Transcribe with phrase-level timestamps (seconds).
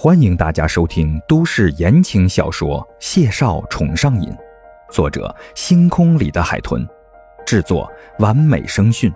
[0.00, 4.30] 欢迎大家收听都市言情小说《谢少宠上瘾》，
[4.92, 6.86] 作者：星空里的海豚，
[7.44, 9.12] 制作：完美声讯，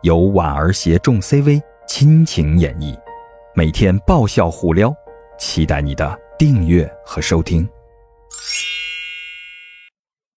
[0.00, 2.98] 由婉儿携众 CV 亲情演绎，
[3.54, 4.90] 每天爆笑互撩，
[5.38, 7.68] 期待你的订阅和收听。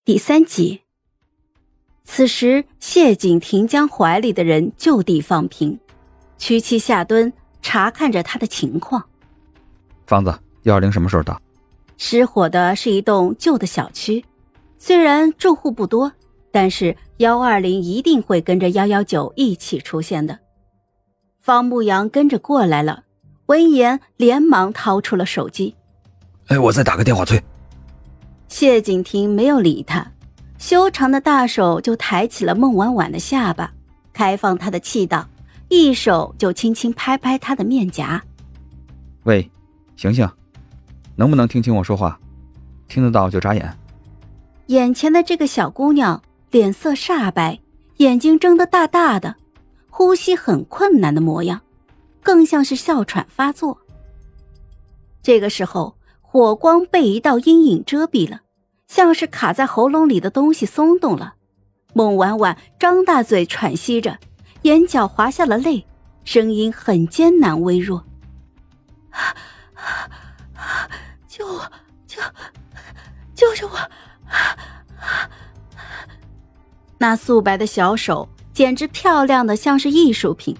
[0.04, 0.82] 第三集。
[2.04, 5.80] 此时，谢景亭将怀里的人就地放平，
[6.38, 9.06] 屈膝下蹲，查看着他的情况。
[10.10, 10.34] 房子
[10.64, 11.40] 幺二零什么时候到？
[11.96, 14.26] 失火的是一栋旧的小区，
[14.80, 16.12] 虽然住户不多，
[16.52, 20.40] 但是幺二零一定会跟着幺幺九一起出现的。
[21.40, 23.04] 方牧阳跟着过来了，
[23.46, 25.76] 闻言连忙掏出了手机。
[26.48, 27.40] 哎，我再打个电话催。
[28.48, 30.12] 谢景亭没有理他，
[30.58, 33.72] 修长的大手就抬起了孟婉婉的下巴，
[34.12, 35.30] 开放她的气道，
[35.68, 38.20] 一手就轻轻拍拍她的面颊。
[39.26, 39.48] 喂。
[40.00, 40.26] 醒醒，
[41.18, 42.18] 能不能听清我说话？
[42.88, 43.78] 听得到就眨眼。
[44.68, 47.60] 眼前的这个小姑娘脸色煞白，
[47.98, 49.36] 眼睛睁得大大的，
[49.90, 51.60] 呼吸很困难的模样，
[52.24, 53.78] 更像是哮喘发作。
[55.22, 58.40] 这个时候，火光被一道阴影遮蔽了，
[58.88, 61.34] 像是卡在喉咙里的东西松动了。
[61.92, 64.18] 孟婉婉张大嘴喘息着，
[64.62, 65.86] 眼角滑下了泪，
[66.24, 68.06] 声音很艰难微弱。
[71.40, 71.72] 救我！
[72.06, 72.22] 救！
[73.34, 73.80] 救救我！
[76.98, 80.58] 那素白的小手简直漂亮的像是艺术品，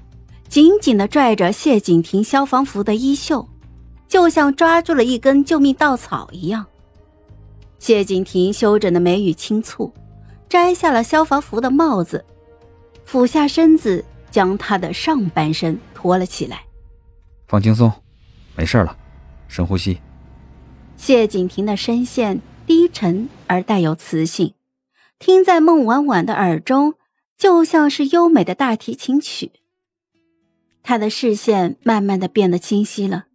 [0.48, 3.46] 紧紧的拽着谢景亭消防服的衣袖，
[4.08, 6.66] 就像抓住了一根救命稻草一样。
[7.78, 9.92] 谢景亭修整的眉宇轻蹙，
[10.48, 12.24] 摘下了消防服的帽子，
[13.04, 16.64] 俯下身子将他的上半身托了起来。
[17.50, 17.92] 放轻松，
[18.56, 18.96] 没事了。
[19.50, 20.00] 深呼吸。
[21.00, 24.54] 谢景亭的声线低沉而带有磁性，
[25.18, 26.96] 听在孟婉婉的耳中，
[27.38, 29.54] 就像是优美的大提琴曲。
[30.84, 33.28] 他的视线慢慢的变得清晰了，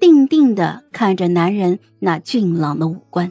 [0.00, 3.30] 定定的看着男人那俊朗的五官。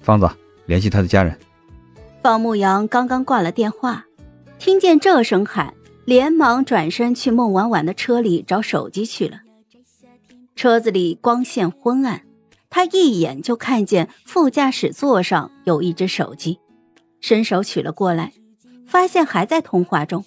[0.00, 0.28] 方子，
[0.64, 1.38] 联系他的家人。
[2.22, 4.06] 方牧阳刚刚挂了电话，
[4.58, 5.74] 听见这声喊，
[6.06, 9.42] 连忙转身去孟婉婉的车里找手机去了。
[10.56, 12.22] 车子里光线昏暗，
[12.70, 16.60] 他一眼就看见副驾驶座上有一只手机，
[17.20, 18.32] 伸手取了过来，
[18.86, 20.24] 发现还在通话中。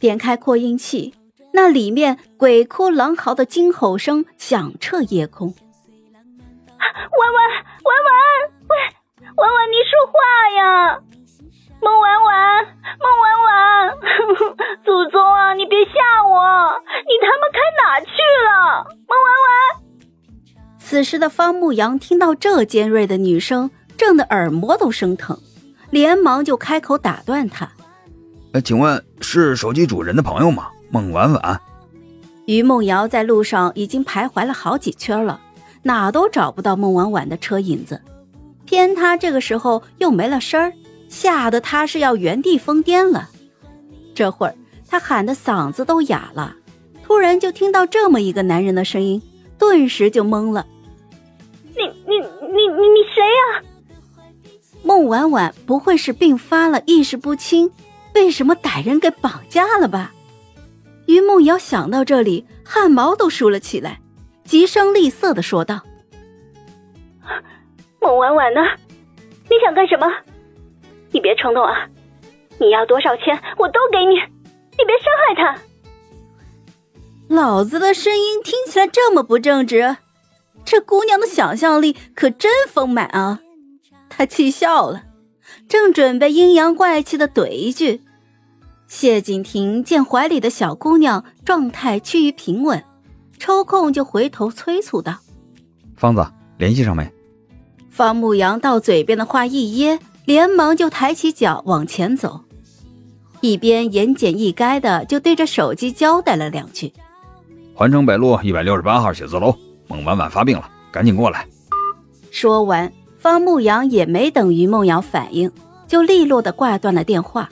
[0.00, 1.14] 点开扩音器，
[1.52, 5.48] 那里面鬼哭狼嚎的惊吼声响彻夜空。
[5.48, 5.54] 喂
[7.36, 7.38] 喂
[7.84, 7.92] 喂
[20.90, 25.38] 此时的方牧阳听到这尖锐的女声，震得耳膜都生疼，
[25.90, 27.70] 连忙就开口打断他
[28.50, 30.66] ：“呃，请问是手机主人的朋友吗？
[30.90, 31.60] 孟婉婉。”
[32.46, 35.40] 于梦瑶在路上已经徘徊了好几圈了，
[35.84, 38.02] 哪都找不到孟婉婉的车影子，
[38.64, 40.72] 偏她这个时候又没了声儿。
[41.08, 43.28] 吓得他是要原地疯癫了，
[44.12, 44.56] 这会儿
[44.88, 46.56] 他喊的嗓子都哑了，
[47.04, 49.22] 突然就听到这么一个男人的声音，
[49.56, 50.66] 顿时就懵了。
[55.10, 57.72] 婉婉不会是病发了，意识不清，
[58.12, 60.12] 被什么歹人给绑架了吧？
[61.06, 64.00] 于梦瑶想到这里，汗毛都竖了起来，
[64.44, 65.80] 急声厉色的说道
[68.00, 68.60] ：“孟婉婉呢？
[69.50, 70.06] 你想干什么？”
[71.10, 71.88] 你别冲动啊！
[72.60, 75.60] 你要多少钱我都给你，你别伤害他。
[77.28, 79.96] 老子的声音听起来这么不正直，
[80.64, 83.40] 这姑娘的想象力可真丰满啊！
[84.20, 85.04] 他气笑了，
[85.66, 88.02] 正准备阴阳怪气的怼一句，
[88.86, 92.84] 谢景亭见怀里的小姑娘状态趋于平稳，
[93.38, 95.16] 抽空就回头催促道
[95.96, 96.22] ：“方子，
[96.58, 97.10] 联系上没？”
[97.88, 99.98] 方牧阳到嘴边的话一噎。
[100.26, 102.42] 连忙就抬起脚往前走，
[103.40, 106.92] 一边言简意赅的就对着手机交代了两句
[107.74, 109.56] ：“环城北路一百六十八号写字楼，
[109.88, 111.48] 孟婉婉发病了，赶紧过来。”
[112.30, 115.52] 说完，方牧阳也没等于梦瑶反应，
[115.86, 117.50] 就利落的挂断了电话。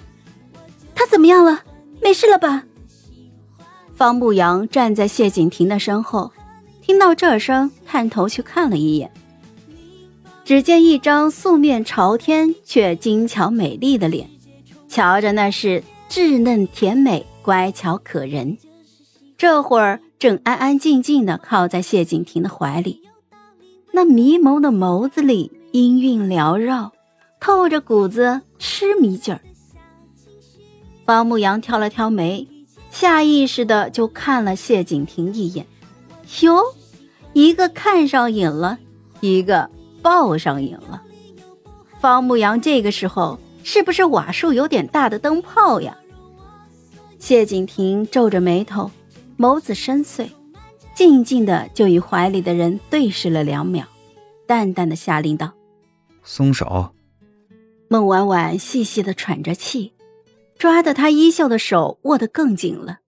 [0.94, 1.60] 他怎么样了？
[2.00, 2.64] 没事了吧？
[3.94, 6.32] 方牧阳站在谢景亭的身后，
[6.80, 9.10] 听到这声，探头去看了一眼。
[10.42, 14.30] 只见一张素面朝天却精巧美丽的脸，
[14.88, 18.56] 瞧着那是稚嫩甜美、乖巧可人。
[19.36, 23.02] 这会儿正安安静静的靠在谢景亭的怀里，
[23.92, 26.92] 那迷蒙的眸子里音韵缭绕，
[27.40, 29.40] 透着股子痴迷劲儿。
[31.04, 32.46] 方牧阳挑了挑眉，
[32.90, 35.66] 下意识的就看了谢景亭一眼，
[36.42, 36.62] 哟，
[37.32, 38.78] 一个看上瘾了，
[39.20, 39.70] 一个
[40.02, 41.02] 抱上瘾了。
[42.00, 45.96] 方牧阳这个时候是不是瓦数有点大的灯泡呀？
[47.18, 48.90] 谢景亭皱着眉头。
[49.36, 50.28] 眸子深邃，
[50.96, 53.86] 静静的就与怀里的人对视了两秒，
[54.48, 55.52] 淡淡的下令道
[56.28, 56.94] ：“松手。”
[57.88, 59.94] 孟婉婉细细的喘着气，
[60.58, 62.98] 抓的他衣袖的手握得更紧了，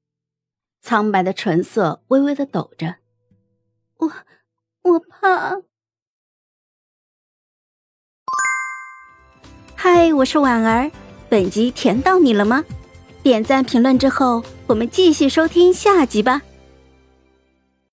[0.81, 2.96] 苍白的唇色微微的抖着。
[3.99, 4.11] 我，
[4.82, 5.61] 我怕。
[9.75, 10.90] 嗨，我是婉儿，
[11.28, 12.64] 本集甜到你了吗？
[13.23, 16.40] 点赞评论之后，我们继续收听下集吧。